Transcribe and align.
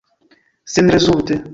Senrezulte. 0.77 1.37